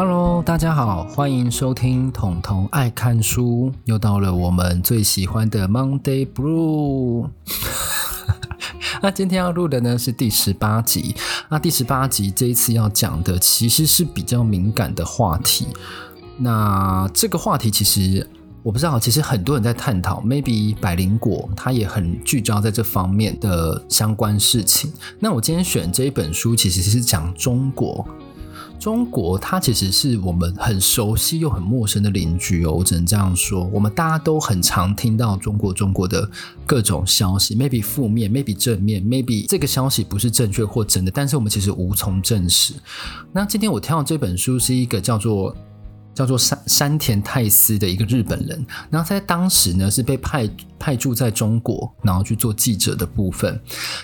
[0.00, 7.28] Hello，大家好，欢迎收听统统爱看书，又到了我们最喜欢的 Monday Blue。
[9.02, 11.16] 那今天要录的呢是第十八集。
[11.48, 15.66] 那第十八集这一次要讲的其实是比较敏感的话题。
[16.36, 18.24] 那这个话题其实
[18.62, 20.20] 我不知道，其实很多人在探讨。
[20.20, 24.92] Maybe 百灵果它也很聚焦在这方面的相关事情。
[25.18, 28.06] 那我今天选这一本书其实是讲中国。
[28.78, 33.64] 中国它其实是我们很熟悉又很陌生的邻居哦，我只能这样说。
[33.72, 36.30] 我们大家都很常听到中国中国的
[36.64, 42.74] 各种消息，maybe 负面，maybe 正面，maybe 这个消息不是正确或真的，但是我们其实无从证实。
[43.32, 45.54] 那今天我挑的这本书是一个叫做。
[46.18, 53.60] 叫做山山田泰司的一个日本人，然后在当时呢是被派派驻在中国，然后去做记者的部分。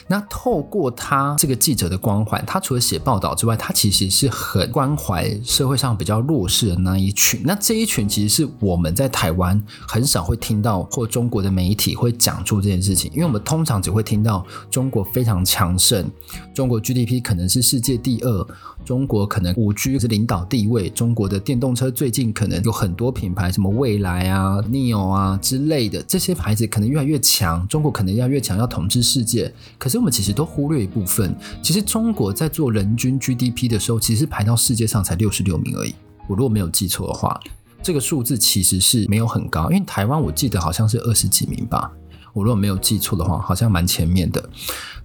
[0.07, 7.41] 那透过他这个记者的光环，他除了写报道之外，他其实是很关怀社会上比较弱势的那一群。
[7.45, 16.09] 那这一群其实是我们在台湾很少会听到，或中国的媒体会讲出这件事情，因为我们通常只会听到中国非常强盛，
[16.55, 18.47] 中国 GDP 可能是世界第二。
[18.85, 29.51] 中国可能五 G 是领导地位，中国的电动车最最近可能有很多品牌，什么未来啊、neo 啊之类的，这些牌子可能越来越强，中国可能要越强，要统治世界。
[29.79, 35.95] 可是我们其实都忽略一部分，其实中国在做人均 GDP 的时候，其实排到世界上才六十六名而已。
[36.29, 37.41] 我如果没有记错的话，
[37.83, 41.91] 这个数字其实是没有很高，因为台湾我记得好像是二十几名吧。
[42.35, 44.51] 我如果没有记错的话，好像蛮前面的。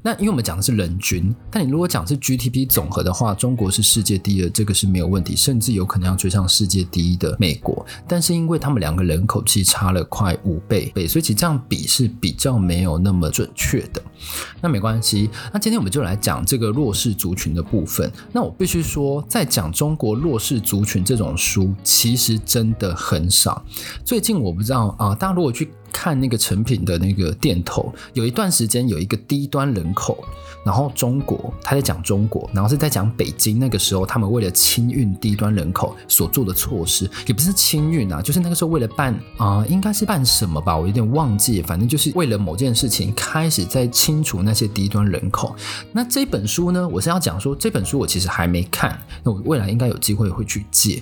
[0.02, 7.86] 那因为我们讲的是人均，但你如果讲是 GDP 总和的话，中国是世界第二，这个是没有问题，甚至有可能要追上世界第一的美国。
[8.08, 14.02] 但是因为他们两个人口其实差了快五倍倍，所以其实这样比是比较没有那么准确的。
[14.62, 18.12] 那没关系，那今天我们就来讲这个弱势族群的部分。
[18.32, 23.64] 那我必须说，在讲中国弱势族群这种书，其实真的很少。
[24.06, 25.70] 最近我不知道啊，大家如果去。
[25.92, 30.24] 看那个成品的那个店头，有一段时间有一个低端人口，
[30.66, 45.56] 然后中国他在讲中国，然后是在讲北京那个时候他们为了清运低端人口所做的措施，也不是清运啊，就是那个时候为了办啊、应该是办什么吧，我有点忘记，反正就是为了某件事情开始在清除那些低端人口。
[45.92, 51.02] 那这本书呢，我是要讲说这本书我其实还没看，那我未来应该有机会会去借。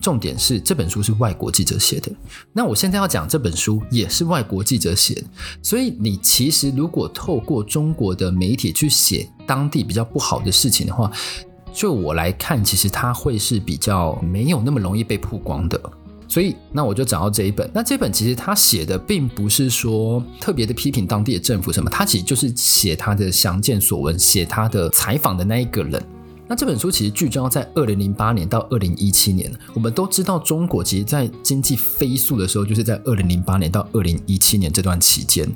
[0.00, 2.10] 重点是这本书是外国记者写的，
[2.52, 5.24] 那我现在要讲这本书也是外国记者写的，
[5.62, 11.10] 所以你其实如果透过中国的媒体去写当地比较不好的事情的话，
[11.72, 15.80] 就我来看，其实它会是比较没有那么容易被曝光的。
[16.30, 26.02] 所以那我就找到这一本，那这本其实他写的并不是说特别的批评当地的政府什么，他其实就是写他的详见所闻，写他的采访的那一个人。
[26.48, 29.52] 那这本书其实聚焦在二零零八年到二零一七年。
[29.74, 35.46] 我们都知道，中国其实在经济飞速的时候，就是在二零零八年到二零一七年这段期间。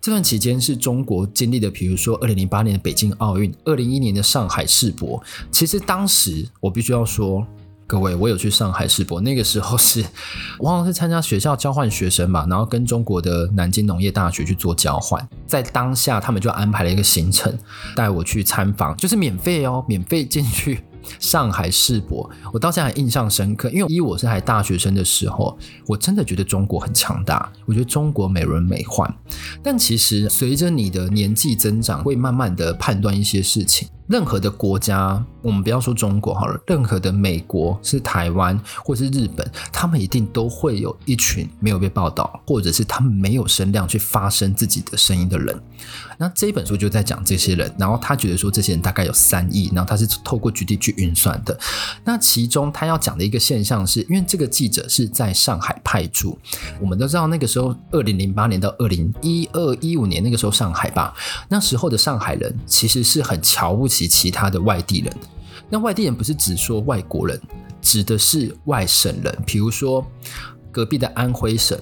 [0.00, 5.20] 这段期间是中国经历的，比如说二零零八年的北京奥运，二零一一年的上海世博。
[5.50, 7.46] 其实当时我必须要说。
[7.90, 10.04] 各位，我有去上海世博，那个时候是，
[10.60, 17.52] 我好像是参加学校交换学生吧，然后跟中国的南京农业大学去做交换，在当下他们就安排了一个行程，
[17.96, 20.84] 带我去参访，就是免费哦，免费进去。
[21.18, 25.58] 上海世博，我到现在还印象深刻，因为依我是还大学生的时候，
[25.88, 29.12] 我真的觉得中国很强大，我觉得中国美轮美奂。
[29.64, 33.88] 但其实随着你的年纪增长，会慢慢的判断一些事情。
[34.10, 45.56] 任何的国家，我们不要说中国好了，任何的美国、是台湾或是日本，他们一定都会有一群没有被报道，或者是他们没有声量去发声自己的声音的人。
[46.18, 51.56] 那这本书就在讲这些人，然后他觉得说这些人大概有三亿，然后他是透过 gd 去运算的。
[52.04, 56.36] 那其中他要讲的一个现象是，因为这个记者是在上海派驻，
[56.80, 61.14] 我们都知道那个时候，二零零八年到二零一二一五年那个时候上海吧，
[61.48, 63.99] 那时候的上海人其实是很瞧不起。
[64.00, 65.14] 及其他的外地人，
[65.68, 67.38] 那外地人不是只说外国人，
[67.82, 70.02] 指的是外省人，比如说
[70.70, 71.78] 隔壁的安徽省，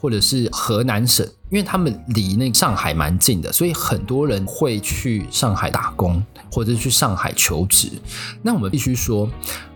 [0.00, 7.90] 或者是河南省，因为他们离那个上海蛮近的，所以很多人会去上海打工，或者去上海求职。
[8.42, 9.28] 那我们必须说，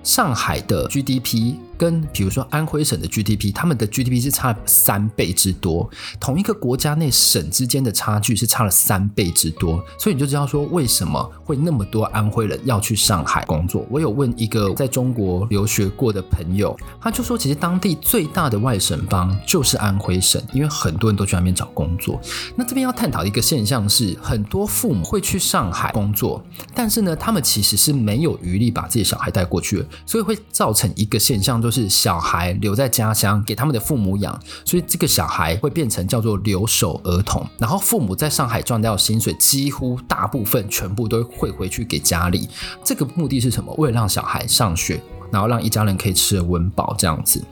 [0.03, 1.55] 上海的 GDP。
[1.81, 5.89] 跟比如说安徽省的 GDP，他们的 GDP 是差三倍之多，
[6.21, 13.87] 同一个国家内省之间的差距是差了三倍之多，所以你就知道说为什么会那么多安徽人要去上海工作。
[13.89, 22.19] 我有问一个在中国留学过的朋友，他就说其实当地最大的外省帮就是安徽省，因为很多人都去那边找工作。
[22.57, 26.43] 那这边要探讨一个现象是，很多父母会去上海工作，
[26.75, 37.47] 但是呢，他们其实是没有余力把自己小孩带过去的，所以会造成一个现象，就是小孩留在家乡给他们的父母养，所以这个小孩会变成叫做留守儿童。
[37.59, 42.49] 然后父母在上海赚到薪水，几乎大部分全部都会回去给家里。
[42.83, 43.75] 这个目的是什么？
[43.75, 44.99] 为了让小孩上学。
[45.33, 47.43] 然后让一家人可以吃得温饱这样子。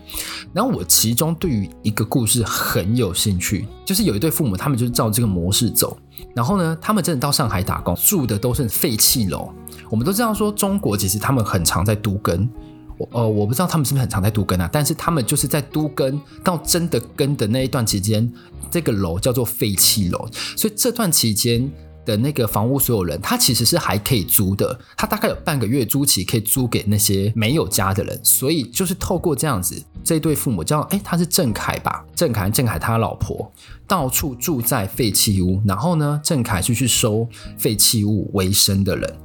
[0.53, 5.97] 然后我其中对于一个故事很有兴趣，就是有一对父母，他们就是照这个模式走。
[6.35, 9.51] 然后呢，他们真的到上海打工，住的都是废弃楼。
[9.91, 12.49] 我们都知道说，中国其实他们很常在都更。
[12.97, 14.69] 我呃，我不知道他们是不是很常在都更啊？
[14.73, 18.33] 但是他们就是在都更到真的更的那一段期间，
[18.71, 20.29] 这个楼叫做废弃楼。
[20.57, 21.71] 所以这段期间。
[22.09, 32.03] 的那个房屋所有人，他其实是还可以租的，他大概有半个月租期可以租给那些没有家的人，所以就是透过这样子，这对父母叫哎，他是郑凯吧？
[32.15, 33.53] 郑凯，郑凯他老婆
[33.87, 37.29] 到处住在废弃屋，然后呢，郑凯就去收
[37.59, 39.17] 废弃物为生的人，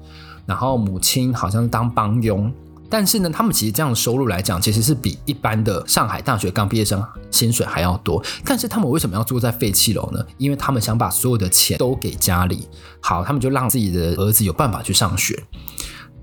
[0.45, 2.51] 然后母亲好像当帮佣。
[2.89, 8.23] 但是呢，他们其实这样的收入来讲，其实是比一般的上海大学刚毕业生薪水还要多。
[8.45, 10.23] 但是他们为什么要住在废弃楼呢？
[10.37, 12.67] 因为他们想把所有的钱都给家里，
[13.01, 15.43] 好，他们就让自己的儿子有办法去上学。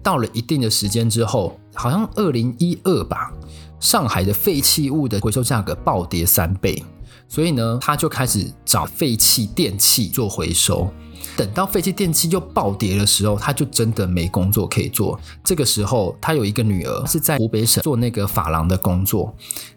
[0.03, 3.33] 到了一定的时间之后，好像二零一二吧，
[3.81, 6.83] 上海的废弃物的回收价格暴跌三倍，
[7.29, 10.91] 所以呢，他就开始找废弃电器做回收。
[11.37, 15.19] 等到废弃电器又暴跌的时候，他就真的没工作可以做。
[15.45, 19.35] 这个时候，他有一个女儿是在湖北省做那个发廊的工作，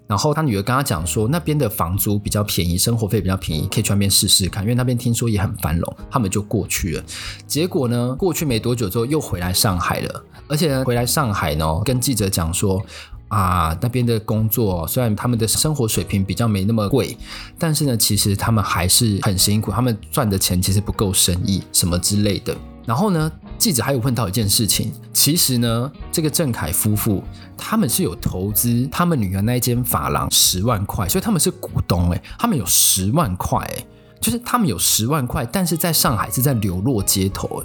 [0.07, 5.98] 然后他女儿跟他讲说，那边的房租比较便宜，生活费比较便宜，可以去那边试试看，因为那边听说也很繁荣。
[6.10, 7.04] 他们就过去了。
[7.48, 12.84] 结果呢，过去没多久之后又回来上海了，而且呢，回来上海呢，跟记者讲说。
[13.33, 17.18] 啊，那边的工作虽然他们的生活水平比较没那么贵，
[17.57, 22.56] 但是呢，其实他们还是很辛苦，他们赚的钱其实不够生意什么之类的。
[22.85, 27.24] 然后呢，记者还有问到一件事情，其实呢，这个郑凯夫妇
[27.57, 33.88] 他们是有投资他们女儿那一间发廊十万块，所以他们是股东诶，他们有十万块诶，
[34.21, 37.63] 就是他们有十万块，但是在上海是在流落街头。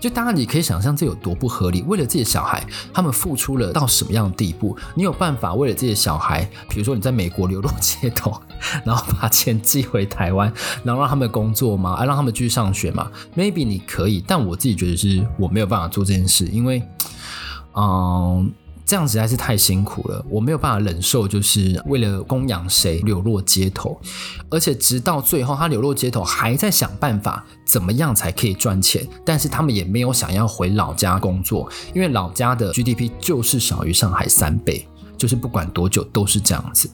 [0.00, 1.82] 就当然，你可以想象这有多不合理。
[1.82, 4.76] 为了自己的小孩，他们付出了到什么样的地步？
[4.94, 8.40] 你有办法为了自己的小孩，比如说你在美国流落街头，
[8.84, 10.52] 然后把钱寄回台湾，
[10.84, 11.94] 然后让他们工作吗？
[11.94, 16.82] 啊，让他们继续上学吗？Maybe 你可以，但我自己觉得是我没有办法做这件事，因为，
[17.74, 18.52] 嗯。
[18.88, 24.00] 这样实在是太辛苦了，我没有办法忍受，就是为了供养谁流落街头，
[24.48, 34.88] 而且直到最后他流落街头，还在想办法怎么样才可以赚钱，但是他们也没有想要回老家工作，因为老家的 GDP 就是少于上海三倍，
[35.18, 36.88] 就是不管多久都是这样子，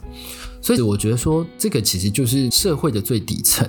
[0.60, 3.64] 所以我觉得说这个其实就是社会的最底层。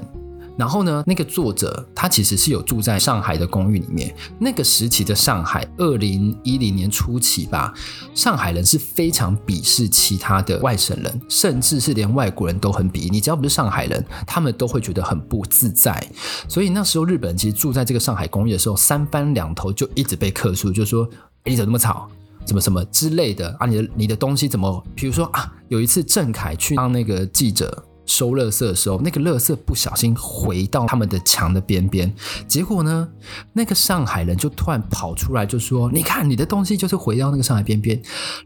[0.57, 4.15] 然后呢，那个作者他其实是有住在上海的公寓里面。
[4.39, 7.73] 那个时期的上海，二零一零年初期吧，
[8.13, 13.09] 上海人是非常鄙视其他的外省人，甚至是连外国人都很鄙夷。
[13.09, 16.01] 你只要不是上海人，他们都会觉得很不自在。
[16.47, 21.07] 所以那时候日本其实住在这个上海公寓的时候，三番两头就一直被客诉，就说
[21.43, 22.07] ：“你怎么那么吵？
[22.45, 23.65] 怎么什么之类的啊？
[23.65, 24.85] 你的你的东西怎么？
[24.95, 32.13] 比如说啊，有一次郑恺去当那个记者。”收垃圾的时候，那个垃圾不小心回到他们的墙的边边，
[32.47, 33.07] 结果呢，
[33.53, 38.01] 那个上海人就突然跑出来就说：“你看，你的东西就是回到那个上海边边，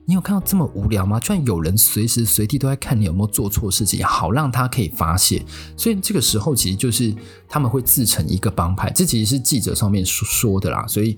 [0.05, 1.19] 你有看到这么无聊吗？
[1.19, 5.45] 居然有人随时随地都在看你有没有做错事情，好让他可以发泄。
[5.75, 7.13] 所以这个时候其实就是
[7.47, 11.17] 他们会自成一个帮派，这其实是记者上面说说的啦，所以。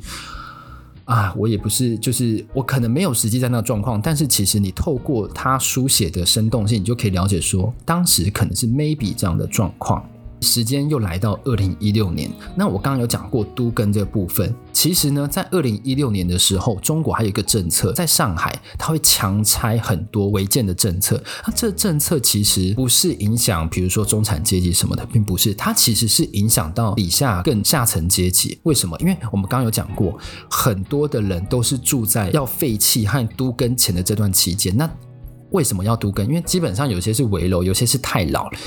[1.11, 10.01] 啊，我也不是，就是我可能没有实际在那状况，但是其实你透过他书写的生动性，你就可以了解说，当时可能是 maybe 这样的状况。
[10.41, 14.53] 时间又来到二零一六年，那我刚刚有讲过都跟这个部分。
[14.73, 21.21] 其实呢，在二零一六年的时候，中国还有一个政策，在上海，它会强拆很多违建的政策。
[21.45, 28.59] 那这政策其实不是影响，比如说中产阶级什么的，并不是，它其实是影响到底下更下层阶级。
[28.63, 28.97] 为什么？
[28.99, 30.17] 因为我们刚刚有讲过，
[30.49, 34.75] 很多的人都是住在要废弃和都跟前的这段期间。
[34.75, 34.89] 那
[35.51, 36.25] 为什么要都更？
[36.27, 38.59] 因为基本上有些是围楼，有些是太老了。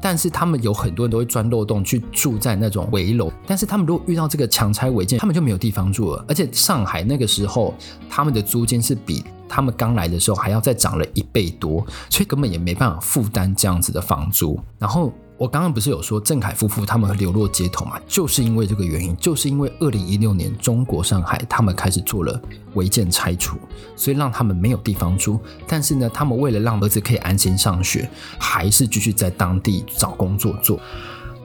[0.00, 6.24] 但是他们有很多人都会钻漏洞去住在那种围楼，但是他们如果遇到这个强拆违建，他们就没有地方住了。
[6.28, 7.74] 而且上海那个时候，
[8.08, 14.56] 他们的租金是比他们刚来的时候还要再涨了一倍多，所以根本也没办法负担这样子的房租。
[14.78, 17.98] 然后我刚刚不是有说郑凯夫妇他们流落街头嘛？
[18.08, 22.42] 就是因为这个原因，就是因为二零一六年中国上海他们开始做了
[22.74, 23.56] 违建拆除，
[23.94, 25.38] 所以让他们没有地方住。
[25.66, 30.80] 但是呢，他们为了让儿子可以安心上学，还是继续在当地找工作做。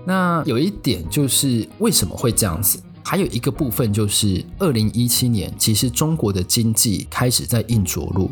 [0.05, 2.81] 那有一点就是为什么会这样子？
[3.05, 8.31] 还有一个部分就是二零一七年，其实中国的经济开始在硬着陆。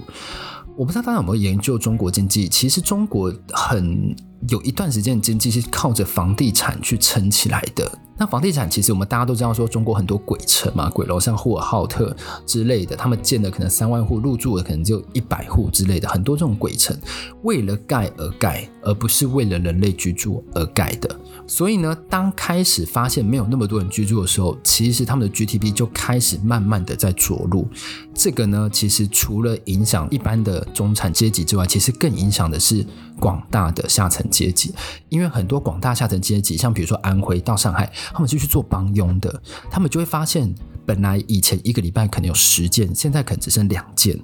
[0.76, 2.48] 我不知道大家有没有研究中国经济？
[2.48, 4.16] 其实中国很
[4.50, 8.00] 有一段时间经济是靠着房地产去撑起来的。
[8.22, 16.96] 那房地产其实我们大家都知道，说中国很多鬼城嘛，鬼楼像呼和浩特之类的，他们建的可能三万户，入住的可能就一百户之类的，很多这种鬼城
[17.42, 21.10] 为了盖而盖，而不是为了人类居住而盖的。
[21.48, 27.68] 所以呢，当开始发现没有那么多人居住的时候，其实他们的 GDP 就开始慢慢的在着陆。
[28.14, 32.86] 这个呢，其实除了影响一般的中产阶级之外，其实更影响的是
[33.20, 34.76] 广大的下层阶级。
[35.10, 40.54] 因为很多广大下层阶级，像比如说安徽到上海，他们就去做帮佣的，他们就会发现，
[40.86, 44.20] 本来以前一个礼拜可能有十件，现在可能只剩两件，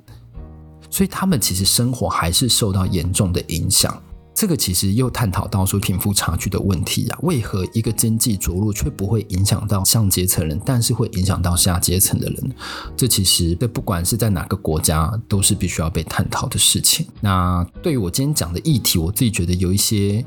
[0.90, 4.02] 所以他们其实生活还是受到严重的影响。
[4.36, 12.52] 这个其实又探讨到说贫富差距的问题啊，为何一个经济着陆却不会影响到上阶层人，但是会影响到下阶层的人？
[12.96, 17.08] 这其实这不管是在哪个国家，都是必须要被探讨的事情。
[17.20, 20.24] 那对于我今天讲的议题，我自己觉得有一些。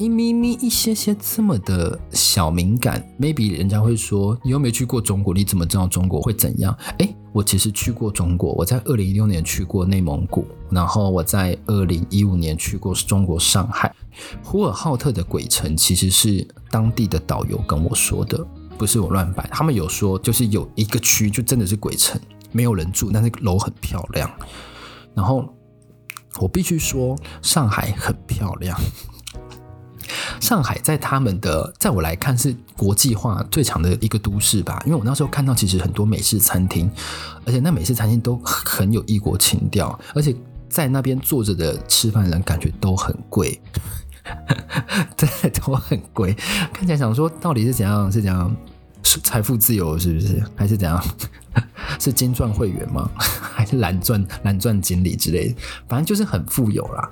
[0.00, 6.74] 一咪咪一些些这么的小敏感，maybe 人家会说，你又没去过中国，你怎么知道中国会怎样？
[7.00, 13.94] 诶，我其实去过中国，我在二零一六年去过内蒙古，然后我在二零一五年去过中国上海。
[14.42, 18.42] 呼和浩特的鬼城其实是当地的导游跟我说的，
[18.78, 19.46] 不是我乱摆。
[19.52, 22.18] 他们有说，就是有一个区就真的是鬼城，
[22.52, 24.30] 没有人住，但是楼很漂亮。
[25.12, 25.44] 然后
[26.40, 28.74] 我必须说，上海很漂亮。
[30.50, 36.90] 上海在他们的，在我来看是国际化最强的一个都市吧，因为我那时候看到其实很多美式餐厅，
[37.46, 40.34] 而且那美式餐厅都很有异国情调，而且
[40.68, 43.60] 在那边坐着的吃饭人感觉都很贵，
[45.16, 46.34] 对，都很贵，
[46.72, 48.10] 看起来想说到底是怎样？
[48.10, 48.52] 是怎样？
[49.04, 50.42] 是财富自由是不是？
[50.56, 51.00] 还是怎样？
[52.00, 53.08] 是金钻会员吗？
[53.54, 55.56] 还是蓝钻蓝钻经理之类的？
[55.86, 57.08] 反正就是很富有啦。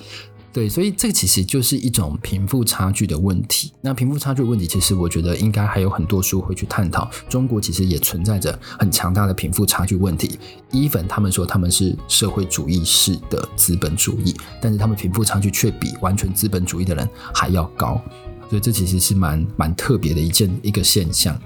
[0.52, 3.72] 对，所以这个其实就是一种贫富差距的问题。
[3.80, 7.08] 那贫富差距的问题，其实我觉得应该还有很多书会去探讨。
[7.28, 10.38] 中国其实也存在着很强大的贫富差距问题。
[10.72, 18.02] 伊粉他们说他们是社会主义式的资本主义，但是他们贫富差距却比完全资本主义的人还要高。
[18.48, 21.38] 所以这其实是蛮蛮特别的一件一个现象。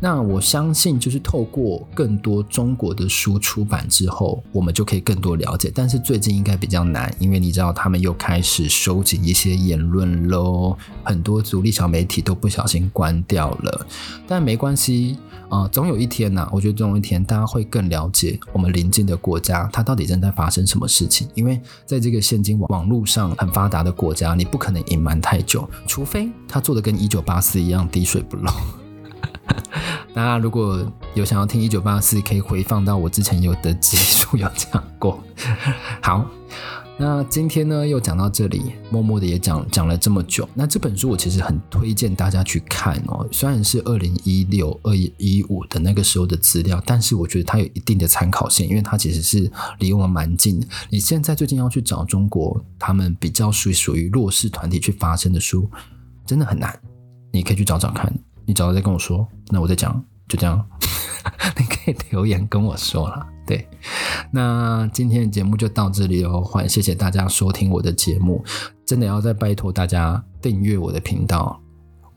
[0.00, 5.72] 那我相信，就是透过更多中国的书出版之后，我们就可以更多了解。
[5.74, 13.86] 但是最近应该比较难，因为你知道他们又开始收紧一些言论喽，很多独立小媒体都不小心关掉了。
[14.26, 15.16] 但没关系
[15.48, 21.26] 啊，总有一天呐，我觉得总有一天大家会更了解我们邻近的国家，它到底正在发生什么事情。
[21.34, 26.28] 因为在这个现今网网络上很发达的国家，你不可能隐瞒太久，除非。
[26.46, 28.52] 他做的跟一九八四一样滴水不漏。
[30.14, 35.20] 大家如果有想要听一九八四，可以回放到我之前有的集数有讲过。
[36.00, 36.24] 好，
[36.96, 40.48] 那今天呢又讲到这里，默默的也讲讲了这么久。
[40.54, 49.50] 那这本书我其实很推荐大家去看哦，虽然是二零一六、二一五的那个时候的资料，但是我觉得它有一定的参考性，因为它其实是
[49.80, 50.64] 离我们蛮近。
[50.90, 55.68] 你现在最近要去找中国他们比较属于属于弱势团体去发声的书。
[56.26, 56.78] 真的很难，
[57.32, 58.12] 你可以去找找看，
[58.46, 60.64] 你找到再跟我说，那我再讲，就这样，
[61.58, 63.26] 你可以留言跟我说了。
[63.46, 63.68] 对，
[64.30, 68.42] 那今天的节目就到这里哦，欢迎谢谢大家收听我的节目，
[68.86, 71.60] 真的要再拜托大家订阅我的频道，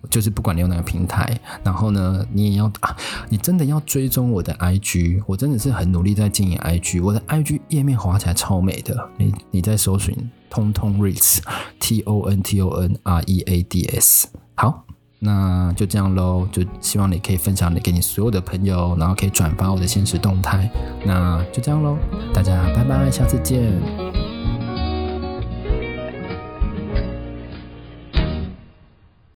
[0.10, 2.96] 就是不管你用哪个平台，然后呢，你也要啊，
[3.30, 10.16] 你真的要追踪我的 IG，我真的是很努力在经营 IG，我的 IG 页面滑起来超美的，你你在搜寻。
[10.50, 14.30] 通通 reads，T O N T O N R E A D S。
[14.56, 14.86] 好，
[15.20, 16.48] 那就这样喽。
[16.50, 20.72] 就希望你可以分享你给你所有的朋友，然后可以转发我的限时动态。
[21.06, 21.98] 那就这样喽，
[22.34, 24.26] 大家拜拜，下次见。